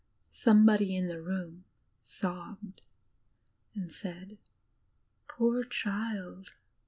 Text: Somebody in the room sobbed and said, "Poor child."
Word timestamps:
Somebody 0.33 0.95
in 0.95 1.05
the 1.05 1.21
room 1.21 1.65
sobbed 2.01 2.81
and 3.75 3.91
said, 3.91 4.39
"Poor 5.27 5.63
child." 5.63 6.55